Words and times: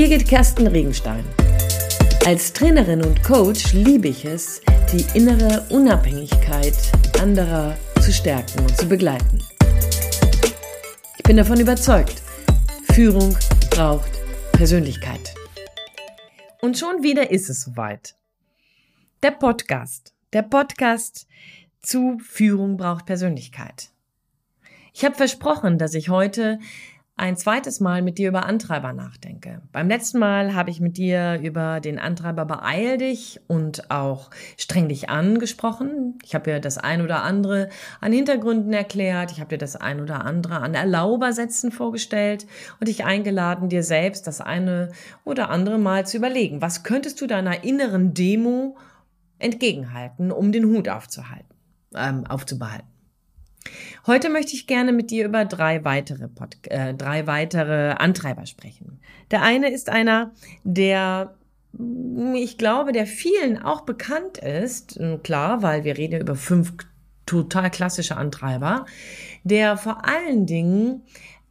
Birgit 0.00 0.26
Kersten 0.26 0.66
Regenstein. 0.66 1.22
Als 2.24 2.54
Trainerin 2.54 3.04
und 3.04 3.22
Coach 3.22 3.74
liebe 3.74 4.08
ich 4.08 4.24
es, 4.24 4.62
die 4.90 5.04
innere 5.12 5.66
Unabhängigkeit 5.68 6.72
anderer 7.20 7.76
zu 8.00 8.10
stärken 8.10 8.60
und 8.60 8.74
zu 8.78 8.88
begleiten. 8.88 9.44
Ich 11.18 11.22
bin 11.24 11.36
davon 11.36 11.60
überzeugt, 11.60 12.22
Führung 12.94 13.36
braucht 13.68 14.10
Persönlichkeit. 14.52 15.34
Und 16.62 16.78
schon 16.78 17.02
wieder 17.02 17.30
ist 17.30 17.50
es 17.50 17.60
soweit. 17.60 18.14
Der 19.22 19.32
Podcast. 19.32 20.14
Der 20.32 20.44
Podcast 20.44 21.26
zu 21.82 22.18
Führung 22.20 22.78
braucht 22.78 23.04
Persönlichkeit. 23.04 23.90
Ich 24.94 25.04
habe 25.04 25.14
versprochen, 25.14 25.76
dass 25.76 25.92
ich 25.92 26.08
heute 26.08 26.58
ein 27.20 27.36
zweites 27.36 27.80
Mal 27.80 28.00
mit 28.00 28.16
dir 28.16 28.28
über 28.28 28.46
Antreiber 28.46 28.94
nachdenke. 28.94 29.60
Beim 29.72 29.88
letzten 29.88 30.18
Mal 30.18 30.54
habe 30.54 30.70
ich 30.70 30.80
mit 30.80 30.96
dir 30.96 31.38
über 31.42 31.80
den 31.80 31.98
Antreiber 31.98 32.46
Beeil 32.46 32.96
dich 32.96 33.40
und 33.46 33.90
auch 33.90 34.30
streng 34.56 34.88
dich 34.88 35.10
angesprochen. 35.10 36.18
Ich 36.24 36.34
habe 36.34 36.50
dir 36.50 36.60
das 36.60 36.78
ein 36.78 37.02
oder 37.02 37.22
andere 37.22 37.68
an 38.00 38.12
Hintergründen 38.12 38.72
erklärt. 38.72 39.32
Ich 39.32 39.40
habe 39.40 39.50
dir 39.50 39.58
das 39.58 39.76
ein 39.76 40.00
oder 40.00 40.24
andere 40.24 40.60
an 40.60 40.72
Erlaubersätzen 40.72 41.72
vorgestellt 41.72 42.46
und 42.80 42.88
dich 42.88 43.04
eingeladen, 43.04 43.68
dir 43.68 43.82
selbst 43.82 44.26
das 44.26 44.40
eine 44.40 44.90
oder 45.24 45.50
andere 45.50 45.78
Mal 45.78 46.06
zu 46.06 46.16
überlegen. 46.16 46.62
Was 46.62 46.84
könntest 46.84 47.20
du 47.20 47.26
deiner 47.26 47.64
inneren 47.64 48.14
Demo 48.14 48.78
entgegenhalten, 49.38 50.32
um 50.32 50.52
den 50.52 50.64
Hut 50.64 50.88
aufzuhalten, 50.88 51.54
ähm, 51.94 52.26
aufzubehalten? 52.26 52.89
Heute 54.06 54.30
möchte 54.30 54.54
ich 54.54 54.66
gerne 54.66 54.92
mit 54.92 55.10
dir 55.10 55.26
über 55.26 55.44
drei 55.44 55.84
weitere, 55.84 56.28
Pod 56.28 56.56
äh, 56.64 56.94
drei 56.94 57.26
weitere 57.26 57.90
Antreiber 57.92 58.46
sprechen. 58.46 59.00
Der 59.30 59.42
eine 59.42 59.70
ist 59.70 59.88
einer, 59.90 60.32
der 60.64 61.34
mm, 61.72 62.34
ich 62.34 62.58
glaube, 62.58 62.92
der 62.92 63.06
vielen 63.06 63.62
auch 63.62 63.82
bekannt 63.82 64.38
ist, 64.38 64.98
klar, 65.22 65.62
weil 65.62 65.84
wir 65.84 65.98
reden 65.98 66.20
über 66.20 66.36
fünf 66.36 66.72
total 67.26 67.70
klassische 67.70 68.16
Antreiber, 68.16 68.86
der 69.44 69.76
vor 69.76 70.04
allen 70.06 70.46
Dingen 70.46 71.02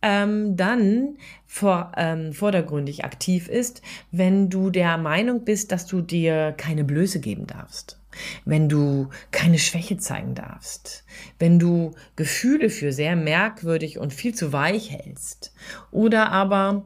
ähm, 0.01 0.57
dann 0.57 1.17
vor, 1.45 1.91
ähm, 1.95 2.33
vordergründig 2.33 3.05
aktiv 3.05 3.47
ist, 3.47 3.81
wenn 4.11 4.49
du 4.49 4.69
der 4.69 4.97
Meinung 4.97 5.45
bist, 5.45 5.71
dass 5.71 5.85
du 5.85 6.01
dir 6.01 6.53
keine 6.57 6.83
Blöße 6.83 7.19
geben 7.19 7.47
darfst 7.47 7.98
wenn 8.45 8.69
du 8.69 9.09
keine 9.31 9.59
Schwäche 9.59 9.97
zeigen 9.97 10.35
darfst, 10.35 11.05
wenn 11.37 11.59
du 11.59 11.91
Gefühle 12.15 12.69
für 12.69 12.91
sehr 12.91 13.15
merkwürdig 13.15 13.99
und 13.99 14.13
viel 14.13 14.33
zu 14.33 14.51
weich 14.51 14.91
hältst 14.91 15.53
oder 15.91 16.31
aber 16.31 16.85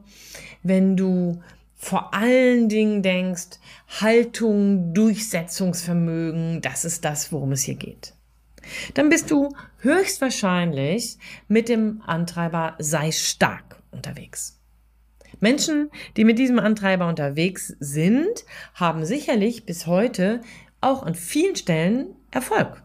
wenn 0.62 0.96
du 0.96 1.42
vor 1.74 2.14
allen 2.14 2.68
Dingen 2.68 3.02
denkst, 3.02 3.58
Haltung, 4.00 4.94
Durchsetzungsvermögen, 4.94 6.62
das 6.62 6.84
ist 6.84 7.04
das, 7.04 7.30
worum 7.30 7.52
es 7.52 7.62
hier 7.62 7.74
geht. 7.74 8.14
Dann 8.94 9.10
bist 9.10 9.30
du 9.30 9.50
höchstwahrscheinlich 9.80 11.18
mit 11.48 11.68
dem 11.68 12.02
Antreiber 12.06 12.74
sei 12.78 13.12
stark 13.12 13.82
unterwegs. 13.90 14.58
Menschen, 15.40 15.90
die 16.16 16.24
mit 16.24 16.38
diesem 16.38 16.58
Antreiber 16.58 17.08
unterwegs 17.08 17.76
sind, 17.78 18.44
haben 18.74 19.04
sicherlich 19.04 19.66
bis 19.66 19.86
heute 19.86 20.40
auch 20.84 21.02
an 21.02 21.14
vielen 21.14 21.56
Stellen 21.56 22.14
Erfolg. 22.30 22.82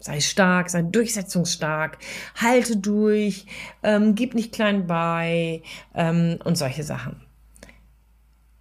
Sei 0.00 0.20
stark, 0.20 0.70
sei 0.70 0.82
durchsetzungsstark, 0.82 1.98
halte 2.36 2.76
durch, 2.76 3.46
ähm, 3.82 4.14
gib 4.14 4.34
nicht 4.34 4.52
klein 4.52 4.86
bei 4.86 5.62
ähm, 5.94 6.38
und 6.44 6.56
solche 6.56 6.84
Sachen. 6.84 7.20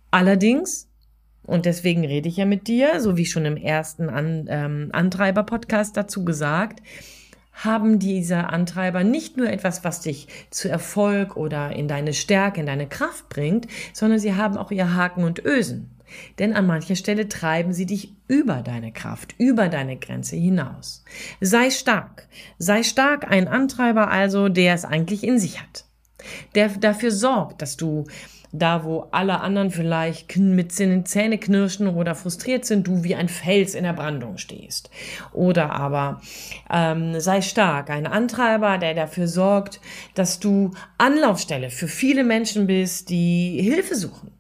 Allerdings, 0.10 0.90
und 1.44 1.66
deswegen 1.66 2.06
rede 2.06 2.28
ich 2.28 2.38
ja 2.38 2.46
mit 2.46 2.68
dir, 2.68 3.00
so 3.02 3.18
wie 3.18 3.26
schon 3.26 3.46
im 3.46 3.56
ersten 3.56 4.10
An 4.10 4.48
ähm, 4.50 4.90
Antreiber-Podcast 4.92 5.96
dazu 5.96 6.26
gesagt, 6.26 6.82
haben 7.54 8.00
diese 8.00 8.50
Antreiber 8.50 9.04
nicht 9.04 9.38
nur 9.38 9.50
etwas, 9.50 9.84
was 9.84 10.02
dich 10.02 10.28
zu 10.50 10.70
Erfolg 10.70 11.36
oder 11.38 11.72
in 11.72 11.88
deine 11.88 12.14
Stärke, 12.14 12.60
in 12.60 12.66
deine 12.66 12.88
Kraft 12.88 13.30
bringt, 13.30 13.68
sondern 13.94 14.20
sie 14.20 14.36
haben 14.36 14.58
auch 14.58 14.72
ihr 14.72 14.96
Haken 14.96 15.24
und 15.24 15.44
Ösen. 15.44 15.97
Denn 16.40 16.54
an 16.54 16.68
mancher 16.68 16.96
Stelle 16.96 17.28
treiben 17.28 17.74
sie 17.74 17.86
dich 17.86 18.14
über 18.28 18.62
deine 18.62 18.92
Kraft, 18.92 19.36
über 19.38 19.70
deine 19.70 19.98
Grenze 19.98 20.36
hinaus. 20.36 21.04
Sei 21.42 21.70
stark. 21.70 22.28
Sei 22.58 22.84
stark 22.84 23.30
ein 23.30 23.48
Antreiber 23.48 24.10
also, 24.10 24.50
der 24.50 24.74
es 24.74 24.86
eigentlich 24.86 25.24
in 25.24 25.40
sich 25.40 25.62
hat. 25.62 25.86
Der 26.56 26.70
dafür 26.70 27.12
sorgt, 27.12 27.62
dass 27.62 27.78
du 27.78 28.06
da, 28.52 28.84
wo 28.84 29.08
alle 29.12 29.42
anderen 29.42 29.72
vielleicht 29.72 30.38
mit 30.38 30.72
Zähne 30.72 31.38
knirschen 31.38 31.88
oder 31.88 32.16
frustriert 32.16 32.66
sind, 32.66 32.88
du 32.88 33.04
wie 33.04 33.16
ein 33.16 33.30
Fels 33.30 33.76
in 33.76 33.84
der 33.84 33.94
Brandung 33.94 34.38
stehst. 34.38 34.90
Oder 35.34 35.72
aber 35.72 36.22
ähm, 36.72 37.20
sei 37.20 37.42
stark, 37.42 37.90
ein 37.90 38.08
Antreiber, 38.08 38.78
der 38.78 38.94
dafür 38.94 39.28
sorgt, 39.28 39.82
dass 40.16 40.40
du 40.40 40.72
Anlaufstelle 40.98 41.70
für 41.70 41.88
viele 41.88 42.24
Menschen 42.24 42.68
bist, 42.68 43.10
die 43.10 43.60
Hilfe 43.62 43.96
suchen. 43.96 44.32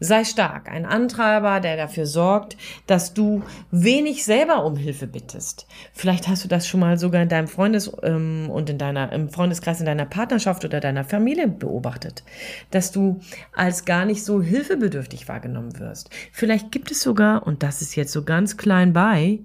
Sei 0.00 0.24
stark, 0.24 0.70
ein 0.70 0.86
Antreiber, 0.86 1.60
der 1.60 1.76
dafür 1.76 2.06
sorgt, 2.06 2.56
dass 2.86 3.14
du 3.14 3.42
wenig 3.70 4.24
selber 4.24 4.64
um 4.64 4.76
Hilfe 4.76 5.06
bittest. 5.06 5.66
Vielleicht 5.92 6.28
hast 6.28 6.44
du 6.44 6.48
das 6.48 6.66
schon 6.66 6.80
mal 6.80 6.98
sogar 6.98 7.22
in 7.22 7.28
deinem 7.28 7.48
Freundes- 7.48 7.90
ähm, 8.02 8.50
und 8.50 8.70
in 8.70 8.78
deiner, 8.78 9.12
im 9.12 9.28
Freundeskreis, 9.30 9.80
in 9.80 9.86
deiner 9.86 10.06
Partnerschaft 10.06 10.64
oder 10.64 10.80
deiner 10.80 11.04
Familie 11.04 11.48
beobachtet, 11.48 12.24
dass 12.70 12.92
du 12.92 13.20
als 13.52 13.84
gar 13.84 14.04
nicht 14.04 14.24
so 14.24 14.42
hilfebedürftig 14.42 15.28
wahrgenommen 15.28 15.78
wirst. 15.78 16.10
Vielleicht 16.32 16.72
gibt 16.72 16.90
es 16.90 17.00
sogar, 17.02 17.46
und 17.46 17.62
das 17.62 17.82
ist 17.82 17.94
jetzt 17.94 18.12
so 18.12 18.24
ganz 18.24 18.56
klein 18.56 18.92
bei, 18.92 19.40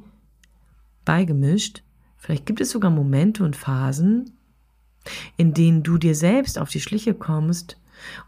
beigemischt, 1.05 1.83
vielleicht 2.17 2.45
gibt 2.45 2.61
es 2.61 2.71
sogar 2.71 2.91
Momente 2.91 3.43
und 3.43 3.55
Phasen, 3.55 4.31
in 5.37 5.53
denen 5.53 5.83
du 5.83 5.97
dir 5.97 6.15
selbst 6.15 6.59
auf 6.59 6.69
die 6.69 6.81
Schliche 6.81 7.13
kommst 7.13 7.77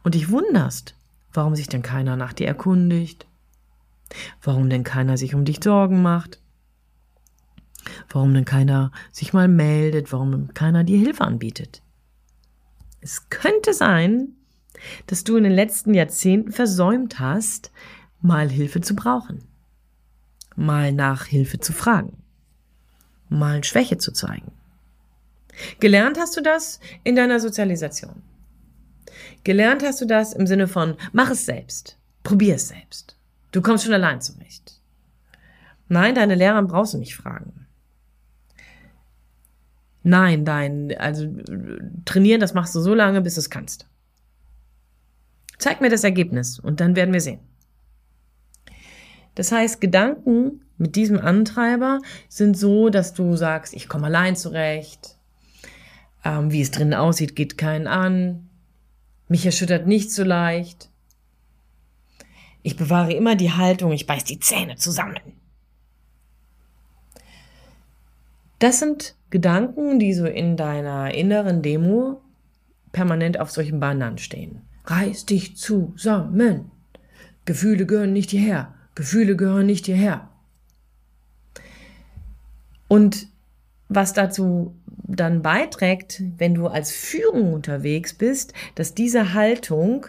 und 0.03 0.15
dich 0.15 0.29
wunderst, 0.29 0.95
warum 1.33 1.55
sich 1.55 1.67
denn 1.67 1.81
keiner 1.81 2.15
nach 2.15 2.33
dir 2.33 2.47
erkundigt, 2.47 3.27
warum 4.41 4.69
denn 4.69 4.83
keiner 4.83 5.17
sich 5.17 5.35
um 5.35 5.45
dich 5.45 5.63
Sorgen 5.63 6.01
macht, 6.01 6.41
warum 8.09 8.33
denn 8.33 8.45
keiner 8.45 8.91
sich 9.11 9.33
mal 9.33 9.47
meldet, 9.47 10.11
warum 10.11 10.53
keiner 10.53 10.83
dir 10.83 10.99
Hilfe 10.99 11.23
anbietet. 11.23 11.81
Es 12.99 13.29
könnte 13.29 13.73
sein, 13.73 14.35
dass 15.07 15.23
du 15.23 15.37
in 15.37 15.43
den 15.43 15.53
letzten 15.53 15.93
Jahrzehnten 15.93 16.51
versäumt 16.51 17.19
hast, 17.19 17.71
mal 18.21 18.49
Hilfe 18.49 18.81
zu 18.81 18.95
brauchen, 18.95 19.43
mal 20.55 20.91
nach 20.91 21.25
Hilfe 21.25 21.59
zu 21.59 21.73
fragen, 21.73 22.23
mal 23.29 23.63
Schwäche 23.63 23.97
zu 23.97 24.11
zeigen. 24.11 24.51
Gelernt 25.79 26.17
hast 26.17 26.37
du 26.37 26.41
das 26.41 26.79
in 27.03 27.15
deiner 27.15 27.39
Sozialisation. 27.39 28.21
Gelernt 29.43 29.83
hast 29.83 30.01
du 30.01 30.05
das 30.05 30.33
im 30.33 30.45
Sinne 30.45 30.67
von, 30.67 30.95
mach 31.13 31.31
es 31.31 31.45
selbst, 31.45 31.97
probier 32.23 32.55
es 32.55 32.67
selbst. 32.67 33.15
Du 33.51 33.61
kommst 33.61 33.83
schon 33.83 33.93
allein 33.93 34.21
zurecht. 34.21 34.79
Nein, 35.87 36.15
deine 36.15 36.35
Lehrer 36.35 36.61
brauchst 36.63 36.93
du 36.93 36.97
nicht 36.97 37.15
fragen. 37.15 37.67
Nein, 40.03 40.45
dein, 40.45 40.95
also 40.97 41.27
trainieren, 42.05 42.39
das 42.39 42.53
machst 42.53 42.73
du 42.73 42.79
so 42.79 42.93
lange, 42.93 43.21
bis 43.21 43.35
du 43.35 43.41
es 43.41 43.49
kannst. 43.49 43.87
Zeig 45.57 45.81
mir 45.81 45.89
das 45.89 46.03
Ergebnis 46.03 46.59
und 46.59 46.79
dann 46.79 46.95
werden 46.95 47.13
wir 47.13 47.21
sehen. 47.21 47.39
Das 49.35 49.51
heißt, 49.51 49.79
Gedanken 49.79 50.61
mit 50.77 50.95
diesem 50.95 51.19
Antreiber 51.19 51.99
sind 52.27 52.57
so, 52.57 52.89
dass 52.89 53.13
du 53.13 53.35
sagst, 53.35 53.73
ich 53.73 53.87
komme 53.87 54.07
allein 54.07 54.35
zurecht, 54.35 55.17
ähm, 56.25 56.51
wie 56.51 56.61
es 56.61 56.71
drinnen 56.71 56.93
aussieht, 56.93 57.35
geht 57.35 57.57
keinen 57.57 57.87
an, 57.87 58.49
mich 59.31 59.45
erschüttert 59.45 59.87
nicht 59.87 60.11
so 60.11 60.25
leicht. 60.25 60.89
Ich 62.63 62.75
bewahre 62.75 63.13
immer 63.13 63.37
die 63.37 63.53
Haltung, 63.53 63.93
ich 63.93 64.05
beiß 64.05 64.25
die 64.25 64.41
Zähne 64.41 64.75
zusammen. 64.75 65.21
Das 68.59 68.79
sind 68.79 69.15
Gedanken, 69.29 69.99
die 69.99 70.13
so 70.13 70.25
in 70.25 70.57
deiner 70.57 71.13
inneren 71.13 71.61
Demo 71.61 72.21
permanent 72.91 73.39
auf 73.39 73.49
solchen 73.49 73.79
Bannern 73.79 74.17
stehen. 74.17 74.63
Reiß 74.83 75.25
dich 75.25 75.55
zusammen. 75.55 76.69
Gefühle 77.45 77.85
gehören 77.85 78.11
nicht 78.11 78.31
hierher. 78.31 78.73
Gefühle 78.95 79.37
gehören 79.37 79.65
nicht 79.65 79.85
hierher. 79.85 80.27
Und 82.89 83.27
was 83.87 84.11
dazu 84.11 84.75
dann 85.15 85.41
beiträgt, 85.41 86.23
wenn 86.37 86.55
du 86.55 86.67
als 86.67 86.91
Führung 86.91 87.53
unterwegs 87.53 88.13
bist, 88.13 88.53
dass 88.75 88.93
diese 88.93 89.33
Haltung 89.33 90.07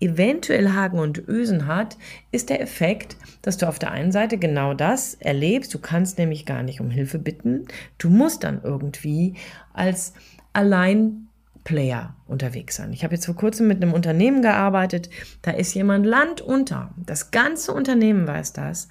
eventuell 0.00 0.70
Haken 0.70 0.98
und 0.98 1.26
Ösen 1.26 1.66
hat, 1.66 1.96
ist 2.30 2.50
der 2.50 2.60
Effekt, 2.60 3.16
dass 3.42 3.56
du 3.56 3.66
auf 3.66 3.78
der 3.78 3.92
einen 3.92 4.12
Seite 4.12 4.36
genau 4.38 4.74
das 4.74 5.14
erlebst. 5.14 5.72
Du 5.72 5.78
kannst 5.78 6.18
nämlich 6.18 6.44
gar 6.44 6.62
nicht 6.62 6.80
um 6.80 6.90
Hilfe 6.90 7.18
bitten. 7.18 7.66
Du 7.98 8.10
musst 8.10 8.44
dann 8.44 8.60
irgendwie 8.62 9.34
als 9.72 10.12
allein 10.52 11.28
Player 11.64 12.14
unterwegs 12.26 12.76
sein. 12.76 12.92
Ich 12.92 13.02
habe 13.02 13.14
jetzt 13.14 13.26
vor 13.26 13.34
kurzem 13.34 13.66
mit 13.66 13.82
einem 13.82 13.92
Unternehmen 13.92 14.40
gearbeitet, 14.40 15.10
da 15.42 15.50
ist 15.50 15.74
jemand 15.74 16.06
Land 16.06 16.40
unter. 16.40 16.94
Das 16.96 17.32
ganze 17.32 17.72
Unternehmen 17.72 18.26
weiß 18.26 18.52
das. 18.52 18.88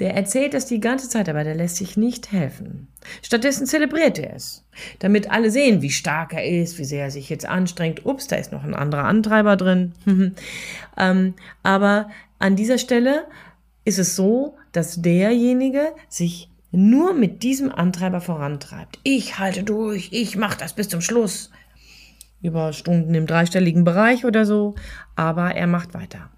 Der 0.00 0.14
erzählt 0.14 0.54
das 0.54 0.66
die 0.66 0.80
ganze 0.80 1.08
Zeit, 1.08 1.28
aber 1.28 1.44
der 1.44 1.54
lässt 1.54 1.76
sich 1.76 1.96
nicht 1.96 2.32
helfen. 2.32 2.88
Stattdessen 3.22 3.66
zelebriert 3.66 4.18
er 4.18 4.34
es, 4.34 4.64
damit 4.98 5.30
alle 5.30 5.50
sehen, 5.50 5.82
wie 5.82 5.90
stark 5.90 6.32
er 6.32 6.44
ist, 6.44 6.78
wie 6.78 6.84
sehr 6.84 7.04
er 7.04 7.10
sich 7.12 7.28
jetzt 7.30 7.46
anstrengt. 7.46 8.04
Ups, 8.04 8.26
da 8.26 8.36
ist 8.36 8.50
noch 8.50 8.64
ein 8.64 8.74
anderer 8.74 9.04
Antreiber 9.04 9.56
drin. 9.56 9.92
ähm, 10.96 11.34
aber 11.62 12.10
an 12.40 12.56
dieser 12.56 12.78
Stelle 12.78 13.24
ist 13.84 14.00
es 14.00 14.16
so, 14.16 14.56
dass 14.72 15.00
derjenige 15.00 15.92
sich 16.08 16.50
nur 16.72 17.14
mit 17.14 17.44
diesem 17.44 17.70
Antreiber 17.70 18.20
vorantreibt. 18.20 18.98
Ich 19.04 19.38
halte 19.38 19.62
durch, 19.62 20.08
ich 20.12 20.36
mache 20.36 20.58
das 20.58 20.72
bis 20.72 20.88
zum 20.88 21.00
Schluss. 21.00 21.50
Über 22.42 22.72
Stunden 22.72 23.14
im 23.14 23.26
dreistelligen 23.26 23.84
Bereich 23.84 24.24
oder 24.24 24.44
so, 24.44 24.74
aber 25.14 25.54
er 25.54 25.68
macht 25.68 25.94
weiter. 25.94 26.30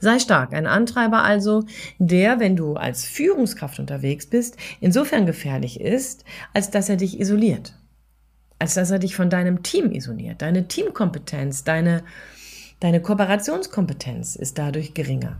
Sei 0.00 0.18
stark, 0.18 0.54
ein 0.54 0.66
Antreiber 0.66 1.24
also, 1.24 1.64
der, 1.98 2.40
wenn 2.40 2.56
du 2.56 2.74
als 2.74 3.04
Führungskraft 3.04 3.78
unterwegs 3.78 4.26
bist, 4.26 4.56
insofern 4.80 5.26
gefährlich 5.26 5.80
ist, 5.80 6.24
als 6.54 6.70
dass 6.70 6.88
er 6.88 6.96
dich 6.96 7.20
isoliert. 7.20 7.74
Als 8.58 8.74
dass 8.74 8.90
er 8.90 8.98
dich 8.98 9.14
von 9.14 9.30
deinem 9.30 9.62
Team 9.62 9.92
isoliert. 9.92 10.42
Deine 10.42 10.68
Teamkompetenz, 10.68 11.64
deine, 11.64 12.02
deine 12.80 13.02
Kooperationskompetenz 13.02 14.36
ist 14.36 14.58
dadurch 14.58 14.94
geringer. 14.94 15.38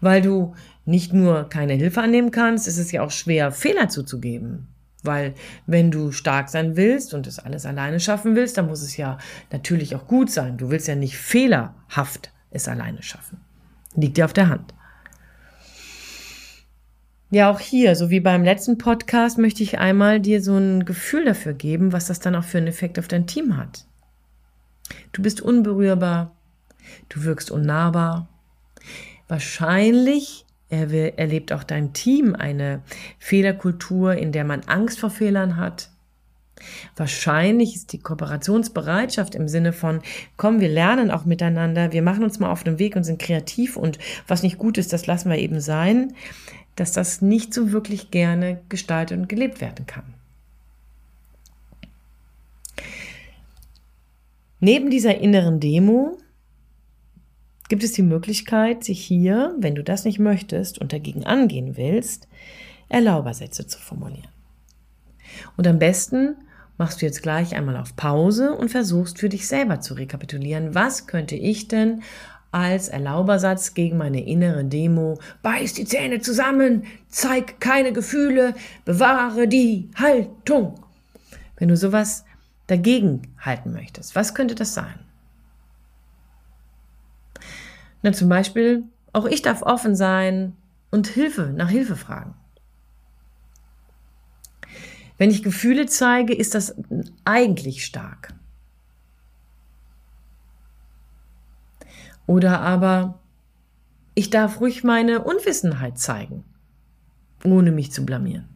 Weil 0.00 0.22
du 0.22 0.54
nicht 0.84 1.12
nur 1.12 1.48
keine 1.48 1.74
Hilfe 1.74 2.00
annehmen 2.00 2.30
kannst, 2.30 2.66
ist 2.66 2.78
es 2.78 2.90
ja 2.90 3.02
auch 3.02 3.10
schwer, 3.10 3.52
Fehler 3.52 3.88
zuzugeben. 3.88 4.68
Weil 5.02 5.34
wenn 5.66 5.90
du 5.90 6.12
stark 6.12 6.48
sein 6.48 6.76
willst 6.76 7.14
und 7.14 7.26
es 7.26 7.38
alles 7.38 7.66
alleine 7.66 8.00
schaffen 8.00 8.36
willst, 8.36 8.58
dann 8.58 8.66
muss 8.66 8.82
es 8.82 8.96
ja 8.96 9.18
natürlich 9.52 9.94
auch 9.94 10.06
gut 10.06 10.30
sein. 10.30 10.56
Du 10.56 10.70
willst 10.70 10.88
ja 10.88 10.94
nicht 10.94 11.16
fehlerhaft 11.16 12.32
es 12.50 12.68
alleine 12.68 13.02
schaffen. 13.02 13.40
Liegt 13.94 14.16
dir 14.16 14.24
auf 14.24 14.32
der 14.32 14.48
Hand. 14.48 14.74
Ja, 17.32 17.48
auch 17.48 17.60
hier, 17.60 17.94
so 17.94 18.10
wie 18.10 18.18
beim 18.18 18.42
letzten 18.42 18.76
Podcast, 18.76 19.38
möchte 19.38 19.62
ich 19.62 19.78
einmal 19.78 20.18
dir 20.18 20.42
so 20.42 20.56
ein 20.56 20.84
Gefühl 20.84 21.24
dafür 21.24 21.52
geben, 21.52 21.92
was 21.92 22.06
das 22.06 22.18
dann 22.18 22.34
auch 22.34 22.42
für 22.42 22.58
einen 22.58 22.66
Effekt 22.66 22.98
auf 22.98 23.06
dein 23.06 23.28
Team 23.28 23.56
hat. 23.56 23.86
Du 25.12 25.22
bist 25.22 25.40
unberührbar, 25.40 26.34
du 27.08 27.22
wirkst 27.22 27.52
unnahbar. 27.52 28.28
Wahrscheinlich 29.28 30.44
erlebt 30.70 31.52
auch 31.52 31.62
dein 31.62 31.92
Team 31.92 32.34
eine 32.34 32.82
Fehlerkultur, 33.18 34.14
in 34.14 34.32
der 34.32 34.44
man 34.44 34.62
Angst 34.64 34.98
vor 34.98 35.10
Fehlern 35.10 35.56
hat, 35.56 35.90
Wahrscheinlich 36.96 37.74
ist 37.76 37.92
die 37.92 37.98
Kooperationsbereitschaft 37.98 39.34
im 39.34 39.48
Sinne 39.48 39.72
von, 39.72 40.00
komm, 40.36 40.60
wir 40.60 40.68
lernen 40.68 41.10
auch 41.10 41.24
miteinander, 41.24 41.92
wir 41.92 42.02
machen 42.02 42.24
uns 42.24 42.38
mal 42.38 42.50
auf 42.50 42.64
den 42.64 42.78
Weg 42.78 42.96
und 42.96 43.04
sind 43.04 43.20
kreativ 43.20 43.76
und 43.76 43.98
was 44.26 44.42
nicht 44.42 44.58
gut 44.58 44.78
ist, 44.78 44.92
das 44.92 45.06
lassen 45.06 45.30
wir 45.30 45.38
eben 45.38 45.60
sein, 45.60 46.14
dass 46.76 46.92
das 46.92 47.22
nicht 47.22 47.52
so 47.54 47.72
wirklich 47.72 48.10
gerne 48.10 48.60
gestaltet 48.68 49.18
und 49.18 49.28
gelebt 49.28 49.60
werden 49.60 49.86
kann. 49.86 50.14
Neben 54.60 54.90
dieser 54.90 55.18
inneren 55.18 55.58
Demo 55.58 56.18
gibt 57.68 57.82
es 57.82 57.92
die 57.92 58.02
Möglichkeit, 58.02 58.84
sich 58.84 59.02
hier, 59.02 59.54
wenn 59.58 59.74
du 59.74 59.82
das 59.82 60.04
nicht 60.04 60.18
möchtest 60.18 60.78
und 60.78 60.92
dagegen 60.92 61.24
angehen 61.24 61.76
willst, 61.76 62.28
Erlaubersätze 62.90 63.66
zu 63.66 63.78
formulieren. 63.78 64.28
Und 65.56 65.66
am 65.66 65.78
besten 65.78 66.36
machst 66.80 67.02
du 67.02 67.06
jetzt 67.06 67.22
gleich 67.22 67.54
einmal 67.54 67.76
auf 67.76 67.94
Pause 67.94 68.54
und 68.54 68.70
versuchst 68.70 69.18
für 69.18 69.28
dich 69.28 69.46
selber 69.46 69.80
zu 69.80 69.92
rekapitulieren, 69.92 70.74
was 70.74 71.06
könnte 71.06 71.36
ich 71.36 71.68
denn 71.68 72.02
als 72.52 72.88
Erlaubersatz 72.88 73.74
gegen 73.74 73.98
meine 73.98 74.26
innere 74.26 74.64
Demo, 74.64 75.20
beiß 75.42 75.74
die 75.74 75.84
Zähne 75.84 76.20
zusammen, 76.20 76.84
zeig 77.08 77.60
keine 77.60 77.92
Gefühle, 77.92 78.54
bewahre 78.86 79.46
die 79.46 79.90
Haltung. 79.94 80.82
Wenn 81.58 81.68
du 81.68 81.76
sowas 81.76 82.24
dagegen 82.66 83.28
halten 83.38 83.72
möchtest, 83.72 84.16
was 84.16 84.34
könnte 84.34 84.54
das 84.54 84.72
sein? 84.72 84.98
Na, 88.02 88.12
zum 88.12 88.30
Beispiel, 88.30 88.84
auch 89.12 89.26
ich 89.26 89.42
darf 89.42 89.60
offen 89.60 89.94
sein 89.94 90.56
und 90.90 91.08
Hilfe, 91.08 91.52
nach 91.54 91.68
Hilfe 91.68 91.94
fragen. 91.94 92.34
Wenn 95.20 95.30
ich 95.30 95.42
Gefühle 95.42 95.84
zeige, 95.84 96.32
ist 96.32 96.54
das 96.54 96.74
eigentlich 97.26 97.84
stark. 97.84 98.32
Oder 102.26 102.62
aber 102.62 103.18
ich 104.14 104.30
darf 104.30 104.62
ruhig 104.62 104.82
meine 104.82 105.22
Unwissenheit 105.22 105.98
zeigen, 105.98 106.44
ohne 107.44 107.70
mich 107.70 107.92
zu 107.92 108.06
blamieren. 108.06 108.48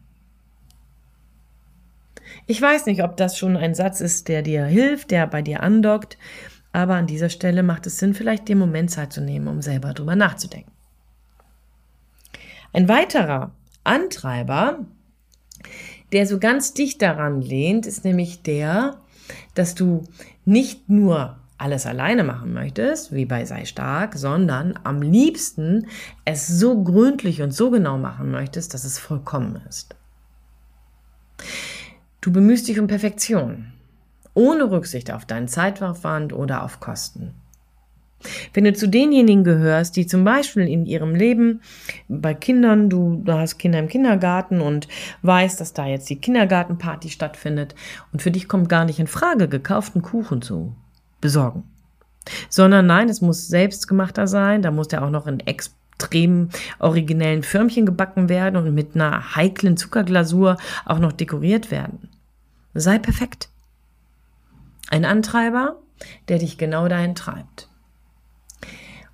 Ich 2.47 2.59
weiß 2.59 2.87
nicht, 2.87 3.03
ob 3.03 3.15
das 3.15 3.37
schon 3.37 3.57
ein 3.57 3.75
Satz 3.75 4.01
ist, 4.01 4.27
der 4.27 4.41
dir 4.41 4.65
hilft, 4.65 5.11
der 5.11 5.27
bei 5.27 5.43
dir 5.43 5.61
andockt, 5.61 6.17
aber 6.71 6.95
an 6.95 7.05
dieser 7.05 7.29
Stelle 7.29 7.61
macht 7.61 7.85
es 7.85 7.99
Sinn, 7.99 8.15
vielleicht 8.15 8.49
den 8.49 8.57
Moment 8.57 8.89
Zeit 8.89 9.13
zu 9.13 9.21
nehmen, 9.21 9.47
um 9.47 9.61
selber 9.61 9.93
drüber 9.93 10.15
nachzudenken. 10.15 10.71
Ein 12.73 12.87
weiterer 12.87 13.51
Antreiber 13.83 14.79
der 16.11 16.27
so 16.27 16.39
ganz 16.39 16.73
dicht 16.73 17.01
daran 17.01 17.41
lehnt, 17.41 17.85
ist 17.85 18.05
nämlich 18.05 18.41
der, 18.41 18.97
dass 19.53 19.75
du 19.75 20.03
nicht 20.45 20.89
nur 20.89 21.37
alles 21.57 21.85
alleine 21.85 22.23
machen 22.23 22.53
möchtest, 22.53 23.13
wie 23.13 23.25
bei 23.25 23.45
Sei 23.45 23.65
stark, 23.65 24.15
sondern 24.15 24.77
am 24.83 25.01
liebsten 25.01 25.87
es 26.25 26.47
so 26.47 26.83
gründlich 26.83 27.41
und 27.41 27.51
so 27.51 27.71
genau 27.71 27.97
machen 27.97 28.29
möchtest, 28.29 28.73
dass 28.73 28.83
es 28.83 28.99
vollkommen 28.99 29.61
ist. 29.69 29.95
Du 32.19 32.31
bemühst 32.31 32.67
dich 32.67 32.79
um 32.79 32.87
Perfektion, 32.87 33.71
ohne 34.33 34.69
Rücksicht 34.69 35.11
auf 35.11 35.25
deinen 35.25 35.47
Zeitaufwand 35.47 36.33
oder 36.33 36.63
auf 36.63 36.79
Kosten. 36.79 37.33
Wenn 38.53 38.63
du 38.63 38.73
zu 38.73 38.87
denjenigen 38.87 39.43
gehörst, 39.43 39.95
die 39.95 40.07
zum 40.07 40.23
Beispiel 40.23 40.67
in 40.67 40.85
ihrem 40.85 41.15
Leben 41.15 41.61
bei 42.07 42.33
Kindern, 42.33 42.89
du, 42.89 43.21
du 43.23 43.33
hast 43.33 43.57
Kinder 43.57 43.79
im 43.79 43.87
Kindergarten 43.87 44.61
und 44.61 44.87
weißt, 45.21 45.59
dass 45.59 45.73
da 45.73 45.85
jetzt 45.85 46.09
die 46.09 46.17
Kindergartenparty 46.17 47.09
stattfindet 47.09 47.75
und 48.11 48.21
für 48.21 48.31
dich 48.31 48.47
kommt 48.47 48.69
gar 48.69 48.85
nicht 48.85 48.99
in 48.99 49.07
Frage, 49.07 49.47
gekauften 49.47 50.01
Kuchen 50.01 50.41
zu 50.41 50.75
besorgen. 51.21 51.63
Sondern 52.49 52.87
nein, 52.87 53.09
es 53.09 53.21
muss 53.21 53.47
selbstgemachter 53.47 54.27
sein, 54.27 54.61
da 54.61 54.71
muss 54.71 54.87
der 54.87 55.03
auch 55.03 55.11
noch 55.11 55.27
in 55.27 55.39
extrem 55.41 56.49
originellen 56.79 57.43
Förmchen 57.43 57.85
gebacken 57.85 58.29
werden 58.29 58.55
und 58.55 58.73
mit 58.73 58.95
einer 58.95 59.35
heiklen 59.35 59.77
Zuckerglasur 59.77 60.57
auch 60.85 60.99
noch 60.99 61.11
dekoriert 61.11 61.71
werden. 61.71 62.09
Sei 62.73 62.99
perfekt. 62.99 63.49
Ein 64.89 65.05
Antreiber, 65.05 65.77
der 66.27 66.39
dich 66.39 66.57
genau 66.57 66.87
dahin 66.87 67.15
treibt. 67.15 67.69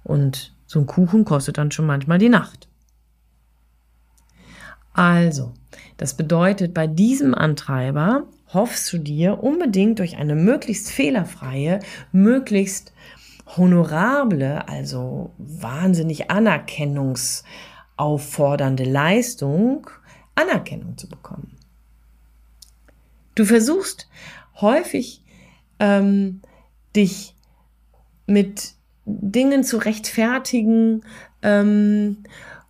Und 0.03 0.53
so 0.65 0.79
ein 0.79 0.85
Kuchen 0.85 1.25
kostet 1.25 1.57
dann 1.57 1.71
schon 1.71 1.85
manchmal 1.85 2.17
die 2.17 2.29
Nacht. 2.29 2.69
Also, 4.93 5.53
das 5.97 6.15
bedeutet, 6.15 6.73
bei 6.73 6.87
diesem 6.87 7.33
Antreiber 7.33 8.23
hoffst 8.53 8.91
du 8.91 8.97
dir 8.97 9.41
unbedingt 9.43 9.99
durch 9.99 10.17
eine 10.17 10.35
möglichst 10.35 10.91
fehlerfreie, 10.91 11.79
möglichst 12.11 12.91
honorable, 13.57 14.67
also 14.67 15.31
wahnsinnig 15.37 16.29
anerkennungsauffordernde 16.31 18.83
Leistung, 18.83 19.89
Anerkennung 20.35 20.97
zu 20.97 21.07
bekommen. 21.07 21.55
Du 23.35 23.45
versuchst 23.45 24.09
häufig 24.59 25.21
ähm, 25.79 26.41
dich 26.95 27.35
mit 28.25 28.73
Dingen 29.19 29.63
zu 29.63 29.77
rechtfertigen 29.77 31.03
ähm, 31.41 32.17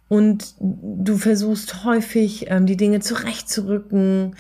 und 0.07 0.55
du 0.59 1.17
versuchst 1.17 1.83
häufig 1.85 2.49
ähm, 2.49 2.65
die 2.65 2.77
Dinge 2.77 2.99
zurechtzurücken. 2.99 4.35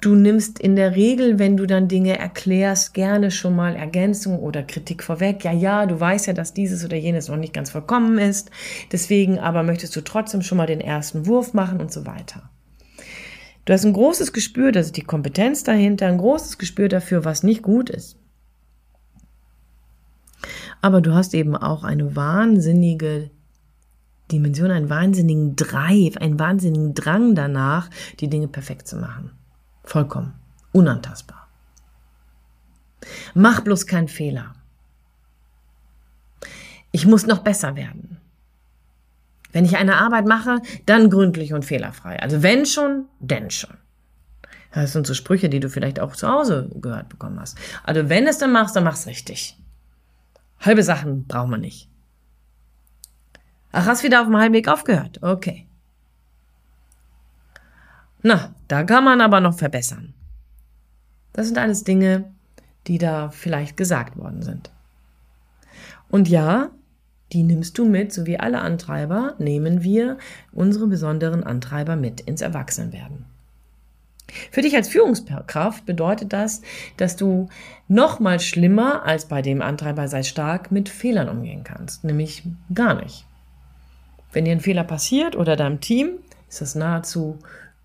Du 0.00 0.14
nimmst 0.14 0.58
in 0.58 0.76
der 0.76 0.96
Regel, 0.96 1.38
wenn 1.38 1.56
du 1.56 1.66
dann 1.66 1.88
Dinge 1.88 2.18
erklärst, 2.18 2.92
gerne 2.92 3.30
schon 3.30 3.56
mal 3.56 3.74
Ergänzung 3.74 4.38
oder 4.38 4.62
Kritik 4.62 5.02
vorweg. 5.02 5.44
Ja, 5.44 5.52
ja, 5.52 5.86
du 5.86 5.98
weißt 5.98 6.26
ja, 6.26 6.32
dass 6.34 6.52
dieses 6.52 6.84
oder 6.84 6.96
jenes 6.96 7.28
noch 7.28 7.36
nicht 7.36 7.54
ganz 7.54 7.70
vollkommen 7.70 8.18
ist. 8.18 8.50
Deswegen 8.92 9.38
aber 9.38 9.62
möchtest 9.62 9.96
du 9.96 10.02
trotzdem 10.02 10.42
schon 10.42 10.58
mal 10.58 10.66
den 10.66 10.80
ersten 10.80 11.26
Wurf 11.26 11.54
machen 11.54 11.80
und 11.80 11.92
so 11.92 12.04
weiter. 12.04 12.50
Du 13.64 13.72
hast 13.72 13.84
ein 13.84 13.94
großes 13.94 14.34
Gespür, 14.34 14.72
das 14.72 14.86
ist 14.86 14.96
die 14.98 15.02
Kompetenz 15.02 15.64
dahinter, 15.64 16.06
ein 16.06 16.18
großes 16.18 16.58
Gespür 16.58 16.88
dafür, 16.88 17.24
was 17.24 17.42
nicht 17.42 17.62
gut 17.62 17.88
ist. 17.88 18.18
Aber 20.84 21.00
du 21.00 21.14
hast 21.14 21.32
eben 21.32 21.56
auch 21.56 21.82
eine 21.82 22.14
wahnsinnige 22.14 23.30
Dimension, 24.30 24.70
einen 24.70 24.90
wahnsinnigen 24.90 25.56
Drive, 25.56 26.18
einen 26.18 26.38
wahnsinnigen 26.38 26.92
Drang 26.92 27.34
danach, 27.34 27.88
die 28.20 28.28
Dinge 28.28 28.48
perfekt 28.48 28.86
zu 28.86 28.98
machen. 28.98 29.30
Vollkommen. 29.82 30.34
unantastbar. 30.72 31.48
Mach 33.32 33.62
bloß 33.62 33.86
keinen 33.86 34.08
Fehler. 34.08 34.52
Ich 36.92 37.06
muss 37.06 37.26
noch 37.26 37.38
besser 37.38 37.76
werden. 37.76 38.18
Wenn 39.52 39.64
ich 39.64 39.78
eine 39.78 39.96
Arbeit 39.96 40.26
mache, 40.26 40.60
dann 40.84 41.08
gründlich 41.08 41.54
und 41.54 41.64
fehlerfrei. 41.64 42.20
Also 42.20 42.42
wenn 42.42 42.66
schon, 42.66 43.06
denn 43.20 43.50
schon. 43.50 43.78
Das 44.74 44.92
sind 44.92 45.06
so 45.06 45.14
Sprüche, 45.14 45.48
die 45.48 45.60
du 45.60 45.70
vielleicht 45.70 45.98
auch 45.98 46.14
zu 46.14 46.28
Hause 46.28 46.68
gehört 46.74 47.08
bekommen 47.08 47.40
hast. 47.40 47.56
Also 47.84 48.10
wenn 48.10 48.26
es 48.26 48.36
dann 48.36 48.52
machst, 48.52 48.76
dann 48.76 48.84
mach's 48.84 49.06
richtig. 49.06 49.56
Halbe 50.64 50.82
Sachen 50.82 51.26
brauchen 51.26 51.50
wir 51.50 51.58
nicht. 51.58 51.90
Ach, 53.72 53.86
hast 53.86 54.02
wieder 54.02 54.20
auf 54.20 54.28
dem 54.28 54.36
Heimweg 54.36 54.68
aufgehört? 54.68 55.22
Okay. 55.22 55.66
Na, 58.22 58.54
da 58.68 58.84
kann 58.84 59.04
man 59.04 59.20
aber 59.20 59.40
noch 59.40 59.58
verbessern. 59.58 60.14
Das 61.34 61.46
sind 61.46 61.58
alles 61.58 61.84
Dinge, 61.84 62.32
die 62.86 62.98
da 62.98 63.30
vielleicht 63.30 63.76
gesagt 63.76 64.16
worden 64.16 64.42
sind. 64.42 64.70
Und 66.08 66.28
ja, 66.28 66.70
die 67.32 67.42
nimmst 67.42 67.76
du 67.76 67.84
mit, 67.84 68.12
so 68.12 68.24
wie 68.24 68.38
alle 68.38 68.60
Antreiber, 68.60 69.34
nehmen 69.38 69.82
wir 69.82 70.18
unsere 70.52 70.86
besonderen 70.86 71.42
Antreiber 71.42 71.96
mit 71.96 72.20
ins 72.20 72.40
Erwachsenwerden. 72.40 73.26
Für 74.50 74.62
dich 74.62 74.74
als 74.74 74.88
Führungskraft 74.88 75.86
bedeutet 75.86 76.32
das, 76.32 76.62
dass 76.96 77.16
du 77.16 77.48
noch 77.88 78.20
mal 78.20 78.40
schlimmer 78.40 79.04
als 79.04 79.26
bei 79.26 79.42
dem 79.42 79.62
Antreiber 79.62 80.08
sei 80.08 80.22
stark 80.22 80.72
mit 80.72 80.88
Fehlern 80.88 81.28
umgehen 81.28 81.62
kannst, 81.62 82.04
nämlich 82.04 82.42
gar 82.72 82.94
nicht. 82.94 83.26
Wenn 84.32 84.44
dir 84.44 84.52
ein 84.52 84.60
Fehler 84.60 84.84
passiert 84.84 85.36
oder 85.36 85.56
deinem 85.56 85.80
Team, 85.80 86.18
ist 86.48 86.60
das 86.60 86.74
nahezu 86.74 87.38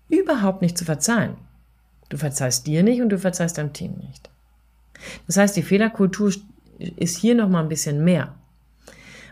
überhaupt 0.08 0.62
nicht 0.62 0.76
zu 0.76 0.84
verzeihen. 0.84 1.36
Du 2.08 2.16
verzeihst 2.16 2.66
dir 2.66 2.82
nicht 2.82 3.00
und 3.00 3.10
du 3.10 3.18
verzeihst 3.18 3.58
deinem 3.58 3.72
Team 3.72 3.94
nicht. 4.08 4.30
Das 5.26 5.36
heißt, 5.36 5.56
die 5.56 5.62
Fehlerkultur 5.62 6.32
ist 6.78 7.18
hier 7.18 7.34
noch 7.34 7.48
mal 7.48 7.62
ein 7.62 7.68
bisschen 7.68 8.02
mehr 8.02 8.34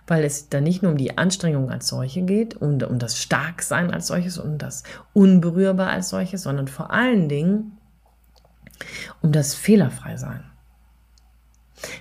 weil 0.08 0.24
es 0.24 0.48
da 0.48 0.60
nicht 0.60 0.82
nur 0.82 0.92
um 0.92 0.98
die 0.98 1.16
Anstrengung 1.16 1.70
als 1.70 1.86
solche 1.86 2.22
geht 2.22 2.56
und 2.56 2.82
um 2.82 2.98
das 2.98 3.18
Starksein 3.18 3.92
als 3.92 4.08
solches 4.08 4.38
und 4.38 4.58
das 4.58 4.82
Unberührbar 5.12 5.90
als 5.90 6.08
solches, 6.08 6.42
sondern 6.42 6.66
vor 6.66 6.90
allen 6.90 7.28
Dingen 7.28 7.78
um 9.22 9.32
das 9.32 9.54
Fehlerfrei-Sein. 9.54 10.44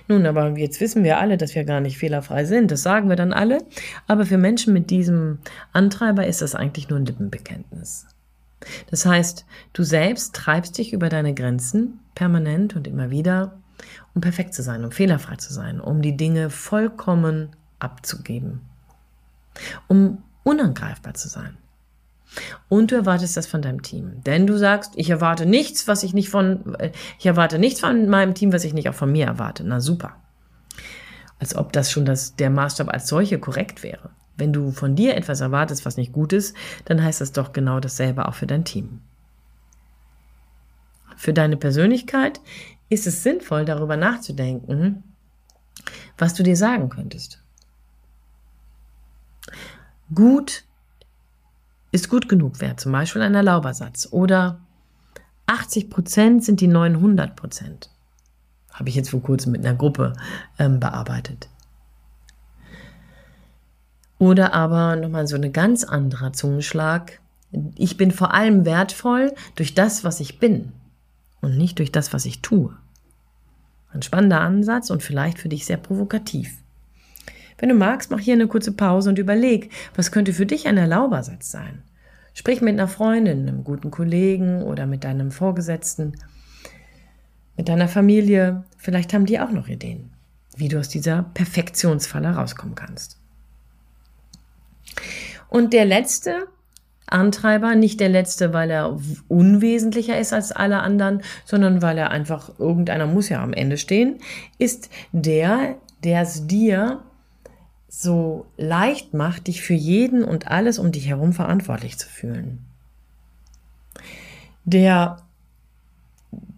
Nun, 0.08 0.26
aber 0.26 0.56
jetzt 0.58 0.80
wissen 0.80 1.04
wir 1.04 1.18
alle, 1.18 1.36
dass 1.36 1.54
wir 1.54 1.64
gar 1.64 1.80
nicht 1.80 1.98
fehlerfrei 1.98 2.44
sind. 2.44 2.70
Das 2.70 2.82
sagen 2.82 3.08
wir 3.08 3.16
dann 3.16 3.32
alle. 3.32 3.58
Aber 4.06 4.26
für 4.26 4.38
Menschen 4.38 4.72
mit 4.72 4.90
diesem 4.90 5.38
Antreiber 5.72 6.26
ist 6.26 6.42
das 6.42 6.54
eigentlich 6.54 6.88
nur 6.88 6.98
ein 6.98 7.06
Lippenbekenntnis. 7.06 8.06
Das 8.90 9.06
heißt, 9.06 9.46
du 9.72 9.84
selbst 9.84 10.34
treibst 10.34 10.78
dich 10.78 10.92
über 10.92 11.08
deine 11.08 11.32
Grenzen 11.32 12.00
permanent 12.16 12.74
und 12.74 12.88
immer 12.88 13.10
wieder, 13.10 13.58
um 14.14 14.20
perfekt 14.20 14.54
zu 14.54 14.62
sein, 14.62 14.84
um 14.84 14.90
fehlerfrei 14.90 15.36
zu 15.36 15.52
sein, 15.52 15.80
um 15.80 16.02
die 16.02 16.16
Dinge 16.16 16.50
vollkommen 16.50 17.50
abzugeben, 17.78 18.60
um 19.86 20.22
unangreifbar 20.44 21.14
zu 21.14 21.28
sein. 21.28 21.56
Und 22.68 22.90
du 22.90 22.96
erwartest 22.96 23.36
das 23.36 23.46
von 23.46 23.62
deinem 23.62 23.82
Team. 23.82 24.22
Denn 24.24 24.46
du 24.46 24.58
sagst, 24.58 24.92
ich 24.96 25.10
erwarte 25.10 25.46
nichts, 25.46 25.88
was 25.88 26.02
ich 26.02 26.12
nicht 26.12 26.28
von, 26.28 26.76
ich 27.18 27.26
erwarte 27.26 27.58
nichts 27.58 27.80
von 27.80 28.08
meinem 28.08 28.34
Team, 28.34 28.52
was 28.52 28.64
ich 28.64 28.74
nicht 28.74 28.88
auch 28.88 28.94
von 28.94 29.10
mir 29.10 29.26
erwarte. 29.26 29.64
Na 29.64 29.80
super. 29.80 30.16
Als 31.38 31.56
ob 31.56 31.72
das 31.72 31.90
schon 31.90 32.04
das, 32.04 32.36
der 32.36 32.50
Maßstab 32.50 32.88
als 32.88 33.08
solche 33.08 33.38
korrekt 33.38 33.82
wäre. 33.82 34.10
Wenn 34.36 34.52
du 34.52 34.70
von 34.70 34.94
dir 34.94 35.16
etwas 35.16 35.40
erwartest, 35.40 35.86
was 35.86 35.96
nicht 35.96 36.12
gut 36.12 36.32
ist, 36.32 36.54
dann 36.84 37.02
heißt 37.02 37.20
das 37.20 37.32
doch 37.32 37.52
genau 37.52 37.80
dasselbe 37.80 38.28
auch 38.28 38.34
für 38.34 38.46
dein 38.46 38.64
Team. 38.64 39.00
Für 41.16 41.32
deine 41.32 41.56
Persönlichkeit 41.56 42.40
ist 42.88 43.06
es 43.06 43.22
sinnvoll, 43.22 43.64
darüber 43.64 43.96
nachzudenken, 43.96 45.02
was 46.16 46.34
du 46.34 46.42
dir 46.42 46.56
sagen 46.56 46.88
könntest. 46.88 47.42
Gut 50.14 50.64
ist 51.90 52.08
gut 52.08 52.28
genug 52.28 52.60
wert, 52.60 52.80
zum 52.80 52.92
Beispiel 52.92 53.22
ein 53.22 53.34
Erlaubersatz. 53.34 54.08
Oder 54.10 54.60
80 55.46 55.90
Prozent 55.90 56.44
sind 56.44 56.60
die 56.60 56.68
900 56.68 57.34
Prozent. 57.34 57.90
Habe 58.72 58.90
ich 58.90 58.94
jetzt 58.94 59.10
vor 59.10 59.22
kurzem 59.22 59.52
mit 59.52 59.64
einer 59.64 59.76
Gruppe 59.76 60.12
ähm, 60.58 60.78
bearbeitet. 60.78 61.48
Oder 64.18 64.52
aber 64.52 64.96
nochmal 64.96 65.26
so 65.26 65.36
ein 65.36 65.52
ganz 65.52 65.84
anderer 65.84 66.32
Zungenschlag. 66.32 67.20
Ich 67.76 67.96
bin 67.96 68.10
vor 68.10 68.34
allem 68.34 68.64
wertvoll 68.64 69.32
durch 69.54 69.74
das, 69.74 70.04
was 70.04 70.20
ich 70.20 70.38
bin 70.38 70.72
und 71.40 71.56
nicht 71.56 71.78
durch 71.78 71.92
das, 71.92 72.12
was 72.12 72.26
ich 72.26 72.42
tue. 72.42 72.76
Ein 73.90 74.02
spannender 74.02 74.40
Ansatz 74.40 74.90
und 74.90 75.02
vielleicht 75.02 75.38
für 75.38 75.48
dich 75.48 75.64
sehr 75.64 75.78
provokativ. 75.78 76.58
Wenn 77.58 77.68
du 77.68 77.74
magst, 77.74 78.10
mach 78.10 78.20
hier 78.20 78.34
eine 78.34 78.46
kurze 78.46 78.72
Pause 78.72 79.10
und 79.10 79.18
überleg, 79.18 79.70
was 79.94 80.12
könnte 80.12 80.32
für 80.32 80.46
dich 80.46 80.66
ein 80.66 80.76
Erlaubersatz 80.76 81.50
sein. 81.50 81.82
Sprich 82.32 82.60
mit 82.60 82.74
einer 82.74 82.88
Freundin, 82.88 83.48
einem 83.48 83.64
guten 83.64 83.90
Kollegen 83.90 84.62
oder 84.62 84.86
mit 84.86 85.02
deinem 85.02 85.32
Vorgesetzten, 85.32 86.16
mit 87.56 87.68
deiner 87.68 87.88
Familie. 87.88 88.64
Vielleicht 88.76 89.12
haben 89.12 89.26
die 89.26 89.40
auch 89.40 89.50
noch 89.50 89.66
Ideen, 89.66 90.10
wie 90.56 90.68
du 90.68 90.78
aus 90.78 90.88
dieser 90.88 91.24
Perfektionsfalle 91.34 92.30
rauskommen 92.30 92.76
kannst. 92.76 93.18
Und 95.48 95.72
der 95.72 95.84
letzte 95.84 96.46
Antreiber, 97.06 97.74
nicht 97.74 98.00
der 98.00 98.08
letzte, 98.08 98.52
weil 98.52 98.70
er 98.70 98.98
unwesentlicher 99.28 100.18
ist 100.18 100.32
als 100.32 100.52
alle 100.52 100.80
anderen, 100.80 101.22
sondern 101.44 101.82
weil 101.82 101.98
er 101.98 102.10
einfach, 102.10 102.58
irgendeiner 102.58 103.06
muss 103.06 103.30
ja 103.30 103.42
am 103.42 103.52
Ende 103.52 103.78
stehen, 103.78 104.18
ist 104.58 104.90
der, 105.12 105.76
der 106.04 106.22
es 106.22 106.46
dir 106.46 107.02
so 107.88 108.46
leicht 108.56 109.14
macht, 109.14 109.46
dich 109.46 109.62
für 109.62 109.74
jeden 109.74 110.22
und 110.22 110.48
alles 110.48 110.78
um 110.78 110.92
dich 110.92 111.08
herum 111.08 111.32
verantwortlich 111.32 111.98
zu 111.98 112.06
fühlen. 112.08 112.64
Der 114.64 115.22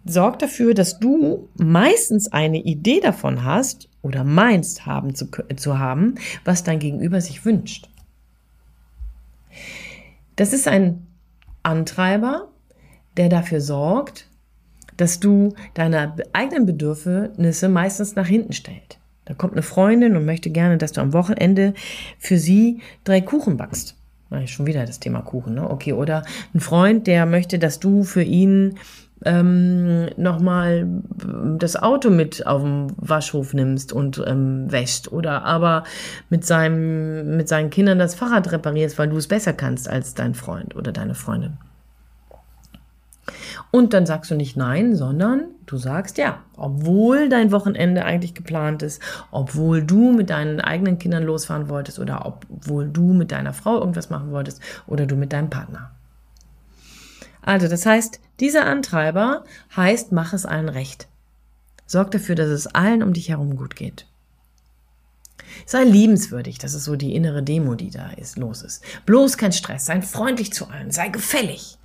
sorgt 0.05 0.41
dafür, 0.41 0.73
dass 0.73 0.99
du 0.99 1.47
meistens 1.55 2.31
eine 2.31 2.61
Idee 2.61 2.99
davon 2.99 3.45
hast 3.45 3.87
oder 4.01 4.23
meinst 4.23 4.85
haben 4.85 5.15
zu, 5.15 5.29
zu 5.55 5.79
haben, 5.79 6.15
was 6.43 6.63
dein 6.63 6.79
Gegenüber 6.79 7.21
sich 7.21 7.45
wünscht. 7.45 7.89
Das 10.35 10.53
ist 10.53 10.67
ein 10.67 11.07
Antreiber, 11.63 12.49
der 13.17 13.29
dafür 13.29 13.61
sorgt, 13.61 14.27
dass 14.97 15.19
du 15.19 15.53
deine 15.73 16.15
eigenen 16.33 16.65
Bedürfnisse 16.65 17.69
meistens 17.69 18.15
nach 18.15 18.27
hinten 18.27 18.53
stellst. 18.53 19.00
Da 19.25 19.33
kommt 19.33 19.53
eine 19.53 19.63
Freundin 19.63 20.15
und 20.15 20.25
möchte 20.25 20.49
gerne, 20.49 20.77
dass 20.77 20.93
du 20.93 21.01
am 21.01 21.13
Wochenende 21.13 21.73
für 22.17 22.37
sie 22.37 22.81
drei 23.03 23.21
Kuchen 23.21 23.57
backst. 23.57 23.95
Schon 24.45 24.65
wieder 24.65 24.85
das 24.85 24.99
Thema 24.99 25.21
Kuchen, 25.21 25.55
ne? 25.55 25.69
Okay, 25.69 25.91
oder 25.91 26.23
ein 26.53 26.61
Freund, 26.61 27.05
der 27.05 27.25
möchte, 27.25 27.59
dass 27.59 27.79
du 27.79 28.03
für 28.03 28.23
ihn 28.23 28.79
ähm, 29.25 30.07
nochmal 30.17 30.87
das 31.57 31.75
Auto 31.75 32.09
mit 32.09 32.47
auf 32.47 32.61
dem 32.61 32.87
Waschhof 32.97 33.53
nimmst 33.53 33.93
und 33.93 34.23
ähm, 34.25 34.71
wäscht 34.71 35.11
oder 35.11 35.43
aber 35.43 35.83
mit 36.29 36.45
seinem 36.45 37.37
mit 37.37 37.47
seinen 37.47 37.69
Kindern 37.69 37.99
das 37.99 38.15
Fahrrad 38.15 38.51
reparierst, 38.51 38.97
weil 38.97 39.09
du 39.09 39.17
es 39.17 39.27
besser 39.27 39.53
kannst 39.53 39.89
als 39.89 40.13
dein 40.13 40.33
Freund 40.33 40.75
oder 40.75 40.91
deine 40.91 41.13
Freundin. 41.13 41.57
Und 43.71 43.93
dann 43.93 44.05
sagst 44.05 44.29
du 44.29 44.35
nicht 44.35 44.57
nein, 44.57 44.95
sondern 44.95 45.45
du 45.65 45.77
sagst 45.77 46.17
ja, 46.17 46.43
obwohl 46.57 47.29
dein 47.29 47.53
Wochenende 47.53 48.03
eigentlich 48.03 48.33
geplant 48.33 48.83
ist, 48.83 49.01
obwohl 49.31 49.81
du 49.81 50.11
mit 50.11 50.29
deinen 50.29 50.59
eigenen 50.59 50.99
Kindern 50.99 51.23
losfahren 51.23 51.69
wolltest 51.69 51.97
oder 51.97 52.25
obwohl 52.25 52.89
du 52.89 53.13
mit 53.13 53.31
deiner 53.31 53.53
Frau 53.53 53.79
irgendwas 53.79 54.09
machen 54.09 54.31
wolltest 54.31 54.61
oder 54.87 55.05
du 55.05 55.15
mit 55.15 55.31
deinem 55.31 55.49
Partner. 55.49 55.91
Also 57.41 57.69
das 57.69 57.85
heißt, 57.85 58.19
dieser 58.41 58.65
Antreiber 58.65 59.45
heißt, 59.75 60.11
mach 60.11 60.33
es 60.33 60.45
allen 60.45 60.69
recht. 60.69 61.07
Sorg 61.85 62.11
dafür, 62.11 62.35
dass 62.35 62.49
es 62.49 62.67
allen 62.67 63.01
um 63.01 63.13
dich 63.13 63.29
herum 63.29 63.55
gut 63.55 63.75
geht. 63.75 64.05
Sei 65.65 65.83
liebenswürdig, 65.83 66.57
das 66.57 66.73
ist 66.73 66.85
so 66.85 66.95
die 66.95 67.15
innere 67.15 67.43
Demo, 67.43 67.75
die 67.75 67.89
da 67.89 68.11
ist, 68.11 68.37
los 68.37 68.61
ist. 68.61 68.83
Bloß 69.05 69.37
kein 69.37 69.51
Stress, 69.51 69.85
sei 69.85 70.01
freundlich 70.01 70.53
zu 70.53 70.67
allen, 70.67 70.91
sei 70.91 71.09
gefällig. 71.09 71.77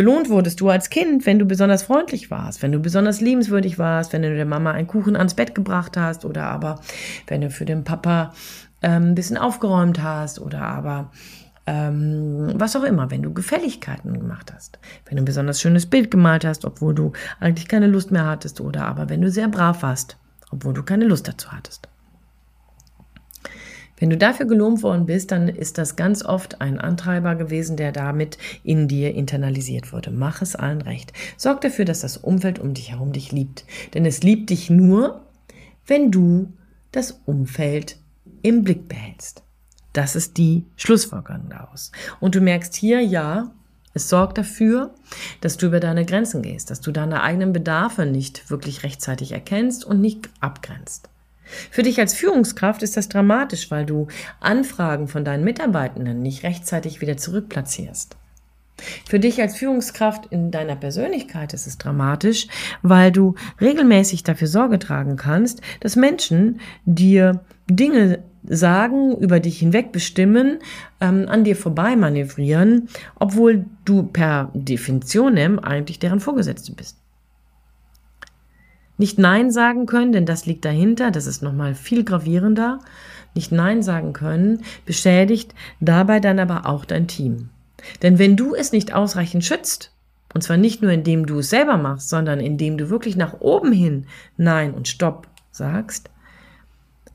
Belohnt 0.00 0.30
wurdest 0.30 0.62
du 0.62 0.70
als 0.70 0.88
Kind, 0.88 1.26
wenn 1.26 1.38
du 1.38 1.44
besonders 1.44 1.82
freundlich 1.82 2.30
warst, 2.30 2.62
wenn 2.62 2.72
du 2.72 2.78
besonders 2.78 3.20
liebenswürdig 3.20 3.78
warst, 3.78 4.14
wenn 4.14 4.22
du 4.22 4.34
der 4.34 4.46
Mama 4.46 4.70
einen 4.70 4.86
Kuchen 4.86 5.14
ans 5.14 5.34
Bett 5.34 5.54
gebracht 5.54 5.98
hast 5.98 6.24
oder 6.24 6.44
aber 6.44 6.80
wenn 7.26 7.42
du 7.42 7.50
für 7.50 7.66
den 7.66 7.84
Papa 7.84 8.32
ähm, 8.80 9.08
ein 9.08 9.14
bisschen 9.14 9.36
aufgeräumt 9.36 10.02
hast 10.02 10.40
oder 10.40 10.62
aber 10.62 11.10
ähm, 11.66 12.54
was 12.54 12.76
auch 12.76 12.84
immer, 12.84 13.10
wenn 13.10 13.22
du 13.22 13.34
Gefälligkeiten 13.34 14.18
gemacht 14.18 14.50
hast, 14.54 14.78
wenn 15.04 15.16
du 15.16 15.22
ein 15.22 15.26
besonders 15.26 15.60
schönes 15.60 15.84
Bild 15.84 16.10
gemalt 16.10 16.46
hast, 16.46 16.64
obwohl 16.64 16.94
du 16.94 17.12
eigentlich 17.38 17.68
keine 17.68 17.86
Lust 17.86 18.10
mehr 18.10 18.24
hattest 18.24 18.62
oder 18.62 18.86
aber 18.86 19.10
wenn 19.10 19.20
du 19.20 19.30
sehr 19.30 19.48
brav 19.48 19.82
warst, 19.82 20.16
obwohl 20.50 20.72
du 20.72 20.82
keine 20.82 21.04
Lust 21.04 21.28
dazu 21.28 21.52
hattest. 21.52 21.90
Wenn 24.00 24.10
du 24.10 24.16
dafür 24.16 24.46
gelobt 24.46 24.82
worden 24.82 25.06
bist, 25.06 25.30
dann 25.30 25.48
ist 25.48 25.78
das 25.78 25.94
ganz 25.94 26.24
oft 26.24 26.60
ein 26.60 26.80
Antreiber 26.80 27.36
gewesen, 27.36 27.76
der 27.76 27.92
damit 27.92 28.38
in 28.64 28.88
dir 28.88 29.14
internalisiert 29.14 29.92
wurde. 29.92 30.10
Mach 30.10 30.42
es 30.42 30.56
allen 30.56 30.80
recht. 30.80 31.12
Sorg 31.36 31.60
dafür, 31.60 31.84
dass 31.84 32.00
das 32.00 32.16
Umfeld 32.16 32.58
um 32.58 32.74
dich 32.74 32.90
herum 32.90 33.12
dich 33.12 33.30
liebt. 33.30 33.64
Denn 33.94 34.06
es 34.06 34.22
liebt 34.22 34.50
dich 34.50 34.70
nur, 34.70 35.20
wenn 35.86 36.10
du 36.10 36.52
das 36.92 37.20
Umfeld 37.26 37.98
im 38.42 38.64
Blick 38.64 38.88
behältst. 38.88 39.42
Das 39.92 40.16
ist 40.16 40.38
die 40.38 40.64
Schlussfolgerung 40.76 41.50
daraus. 41.50 41.92
Und 42.20 42.34
du 42.34 42.40
merkst 42.40 42.74
hier, 42.74 43.00
ja, 43.00 43.52
es 43.92 44.08
sorgt 44.08 44.38
dafür, 44.38 44.94
dass 45.42 45.58
du 45.58 45.66
über 45.66 45.80
deine 45.80 46.06
Grenzen 46.06 46.42
gehst, 46.42 46.70
dass 46.70 46.80
du 46.80 46.90
deine 46.90 47.22
eigenen 47.22 47.52
Bedarfe 47.52 48.06
nicht 48.06 48.48
wirklich 48.48 48.82
rechtzeitig 48.82 49.32
erkennst 49.32 49.84
und 49.84 50.00
nicht 50.00 50.30
abgrenzt. 50.40 51.10
Für 51.70 51.82
dich 51.82 51.98
als 51.98 52.14
Führungskraft 52.14 52.82
ist 52.82 52.96
das 52.96 53.08
dramatisch, 53.08 53.70
weil 53.70 53.84
du 53.84 54.06
Anfragen 54.40 55.08
von 55.08 55.24
deinen 55.24 55.44
Mitarbeitenden 55.44 56.22
nicht 56.22 56.44
rechtzeitig 56.44 57.00
wieder 57.00 57.16
zurückplatzierst. 57.16 58.16
Für 59.08 59.20
dich 59.20 59.40
als 59.40 59.56
Führungskraft 59.56 60.26
in 60.30 60.50
deiner 60.50 60.76
Persönlichkeit 60.76 61.52
ist 61.52 61.66
es 61.66 61.78
dramatisch, 61.78 62.46
weil 62.82 63.12
du 63.12 63.34
regelmäßig 63.60 64.22
dafür 64.22 64.46
Sorge 64.46 64.78
tragen 64.78 65.16
kannst, 65.16 65.60
dass 65.80 65.96
Menschen 65.96 66.60
dir 66.86 67.40
Dinge 67.68 68.20
sagen, 68.42 69.16
über 69.18 69.38
dich 69.38 69.58
hinweg 69.58 69.92
bestimmen, 69.92 70.58
ähm, 71.00 71.26
an 71.28 71.44
dir 71.44 71.56
vorbei 71.56 71.94
manövrieren, 71.94 72.88
obwohl 73.16 73.66
du 73.84 74.04
per 74.04 74.50
Definition 74.54 75.36
eigentlich 75.58 75.98
deren 75.98 76.20
Vorgesetzte 76.20 76.72
bist. 76.72 76.99
Nicht 79.00 79.18
Nein 79.18 79.50
sagen 79.50 79.86
können, 79.86 80.12
denn 80.12 80.26
das 80.26 80.44
liegt 80.44 80.62
dahinter, 80.66 81.10
das 81.10 81.26
ist 81.26 81.42
nochmal 81.42 81.74
viel 81.74 82.04
gravierender. 82.04 82.80
Nicht 83.34 83.50
Nein 83.50 83.82
sagen 83.82 84.12
können, 84.12 84.62
beschädigt 84.84 85.54
dabei 85.80 86.20
dann 86.20 86.38
aber 86.38 86.66
auch 86.66 86.84
dein 86.84 87.08
Team. 87.08 87.48
Denn 88.02 88.18
wenn 88.18 88.36
du 88.36 88.54
es 88.54 88.72
nicht 88.72 88.92
ausreichend 88.92 89.42
schützt, 89.42 89.90
und 90.34 90.42
zwar 90.42 90.58
nicht 90.58 90.82
nur 90.82 90.90
indem 90.90 91.24
du 91.24 91.38
es 91.38 91.48
selber 91.48 91.78
machst, 91.78 92.10
sondern 92.10 92.40
indem 92.40 92.76
du 92.76 92.90
wirklich 92.90 93.16
nach 93.16 93.40
oben 93.40 93.72
hin 93.72 94.04
Nein 94.36 94.74
und 94.74 94.86
Stopp 94.86 95.28
sagst, 95.50 96.10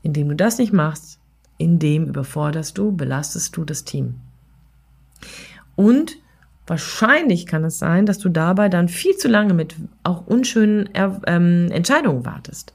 indem 0.02 0.30
du 0.30 0.34
das 0.34 0.58
nicht 0.58 0.72
machst, 0.72 1.20
indem 1.56 2.06
überforderst 2.06 2.76
du, 2.76 2.90
belastest 2.90 3.56
du 3.56 3.64
das 3.64 3.84
Team. 3.84 4.16
Und 5.76 6.16
Wahrscheinlich 6.66 7.46
kann 7.46 7.64
es 7.64 7.78
sein, 7.78 8.06
dass 8.06 8.18
du 8.18 8.28
dabei 8.28 8.68
dann 8.68 8.88
viel 8.88 9.16
zu 9.16 9.28
lange 9.28 9.54
mit 9.54 9.76
auch 10.02 10.26
unschönen 10.26 10.88
ähm, 11.26 11.68
Entscheidungen 11.70 12.24
wartest. 12.24 12.74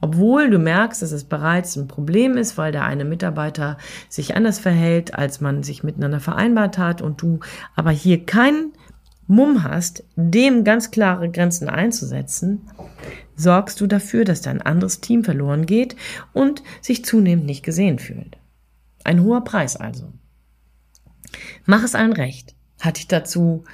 Obwohl 0.00 0.48
du 0.48 0.58
merkst, 0.58 1.02
dass 1.02 1.12
es 1.12 1.24
bereits 1.24 1.76
ein 1.76 1.86
Problem 1.86 2.38
ist, 2.38 2.56
weil 2.56 2.72
der 2.72 2.84
eine 2.84 3.04
Mitarbeiter 3.04 3.76
sich 4.08 4.34
anders 4.34 4.58
verhält, 4.58 5.14
als 5.14 5.42
man 5.42 5.62
sich 5.62 5.82
miteinander 5.82 6.20
vereinbart 6.20 6.78
hat 6.78 7.02
und 7.02 7.20
du 7.20 7.40
aber 7.76 7.90
hier 7.90 8.24
keinen 8.24 8.72
Mumm 9.26 9.62
hast, 9.62 10.02
dem 10.16 10.64
ganz 10.64 10.90
klare 10.90 11.30
Grenzen 11.30 11.68
einzusetzen, 11.68 12.62
sorgst 13.36 13.80
du 13.82 13.86
dafür, 13.86 14.24
dass 14.24 14.40
dein 14.40 14.62
anderes 14.62 15.02
Team 15.02 15.22
verloren 15.22 15.66
geht 15.66 15.94
und 16.32 16.62
sich 16.80 17.04
zunehmend 17.04 17.44
nicht 17.44 17.62
gesehen 17.62 17.98
fühlt. 17.98 18.38
Ein 19.04 19.22
hoher 19.22 19.44
Preis 19.44 19.76
also. 19.76 20.12
Mach 21.66 21.84
es 21.84 21.94
allen 21.94 22.14
recht 22.14 22.54
hat 22.80 22.96
dich 22.96 23.08
dazu 23.08 23.64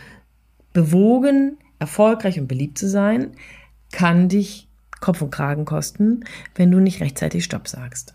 bewogen, 0.72 1.58
erfolgreich 1.78 2.38
und 2.38 2.48
beliebt 2.48 2.78
zu 2.78 2.88
sein, 2.88 3.32
kann 3.92 4.28
dich 4.28 4.68
Kopf 5.00 5.22
und 5.22 5.30
Kragen 5.30 5.64
kosten, 5.64 6.25
wenn 6.54 6.70
du 6.70 6.80
nicht 6.80 7.00
rechtzeitig 7.00 7.44
Stopp 7.44 7.68
sagst. 7.68 8.14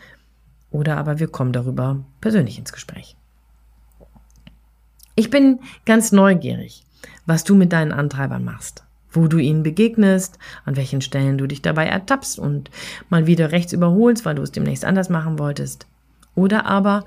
oder 0.71 0.97
aber 0.97 1.19
wir 1.19 1.27
kommen 1.27 1.53
darüber 1.53 2.03
persönlich 2.19 2.57
ins 2.57 2.73
Gespräch. 2.73 3.15
Ich 5.15 5.29
bin 5.29 5.59
ganz 5.85 6.11
neugierig, 6.11 6.83
was 7.27 7.43
du 7.43 7.53
mit 7.53 7.71
deinen 7.71 7.91
Antreibern 7.91 8.43
machst, 8.43 8.83
wo 9.11 9.27
du 9.27 9.37
ihnen 9.37 9.61
begegnest, 9.61 10.39
an 10.65 10.75
welchen 10.75 11.01
Stellen 11.01 11.37
du 11.37 11.45
dich 11.45 11.61
dabei 11.61 11.85
ertappst 11.85 12.39
und 12.39 12.71
mal 13.09 13.27
wieder 13.27 13.51
rechts 13.51 13.73
überholst, 13.73 14.25
weil 14.25 14.35
du 14.35 14.41
es 14.41 14.51
demnächst 14.51 14.83
anders 14.83 15.09
machen 15.09 15.37
wolltest. 15.37 15.85
Oder 16.33 16.65
aber 16.65 17.05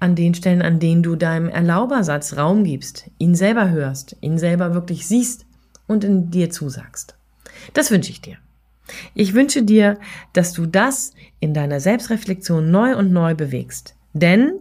an 0.00 0.14
den 0.14 0.34
Stellen, 0.34 0.60
an 0.60 0.78
denen 0.78 1.02
du 1.02 1.16
deinem 1.16 1.48
Erlaubersatz 1.48 2.36
Raum 2.36 2.64
gibst, 2.64 3.10
ihn 3.16 3.34
selber 3.34 3.70
hörst, 3.70 4.16
ihn 4.20 4.36
selber 4.36 4.74
wirklich 4.74 5.06
siehst 5.06 5.46
und 5.86 6.04
in 6.04 6.30
dir 6.30 6.50
zusagst. 6.50 7.16
Das 7.72 7.90
wünsche 7.90 8.10
ich 8.10 8.20
dir. 8.20 8.38
Ich 9.14 9.34
wünsche 9.34 9.62
dir, 9.62 9.98
dass 10.32 10.52
du 10.52 10.66
das 10.66 11.12
in 11.40 11.54
deiner 11.54 11.80
Selbstreflexion 11.80 12.70
neu 12.70 12.96
und 12.96 13.12
neu 13.12 13.34
bewegst. 13.34 13.96
Denn 14.12 14.54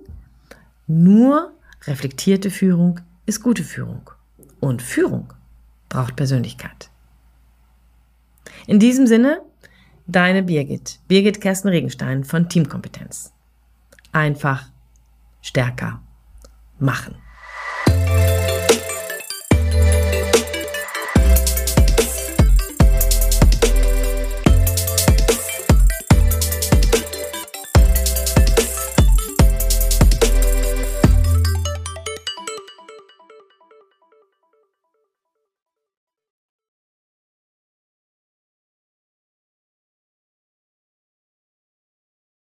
nur 0.88 1.54
reflektierte 1.86 2.50
Führung 2.50 3.00
ist 3.26 3.42
gute 3.42 3.64
Führung. 3.64 4.10
Und 4.60 4.82
Führung 4.82 5.34
braucht 5.90 6.16
Persönlichkeit. 6.16 6.90
In 8.68 8.80
diesem 8.80 9.06
Sinne, 9.06 9.42
deine 10.08 10.44
Birgit, 10.44 11.00
Birgit 11.08 11.42
Kersten 11.42 11.70
Regenstein 11.70 12.24
von 12.24 12.50
Teamkompetenz. 12.50 13.32
Einfach 14.12 14.70
stärker 15.42 16.02
machen. 16.80 17.16